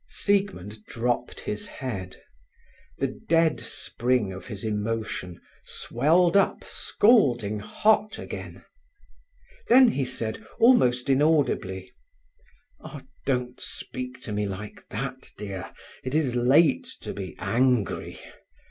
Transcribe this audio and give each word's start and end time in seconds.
Siegmund 0.09 0.83
dropped 0.85 1.41
his 1.41 1.67
head. 1.67 2.19
The 2.97 3.19
dead 3.29 3.59
spring 3.59 4.33
of 4.33 4.47
his 4.47 4.63
emotion 4.65 5.39
swelled 5.63 6.35
up 6.35 6.63
scalding 6.63 7.59
hot 7.59 8.17
again. 8.17 8.65
Then 9.69 9.89
he 9.89 10.03
said, 10.03 10.43
almost 10.59 11.07
inaudibly: 11.07 11.91
"Ah, 12.79 13.03
don't 13.27 13.61
speak 13.61 14.19
to 14.23 14.31
me 14.31 14.47
like 14.47 14.81
that, 14.89 15.29
dear. 15.37 15.71
It 16.03 16.15
is 16.15 16.35
late 16.35 16.87
to 17.01 17.13
be 17.13 17.35
angry. 17.37 18.19